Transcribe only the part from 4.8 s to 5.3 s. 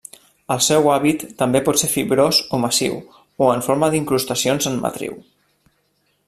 matriu.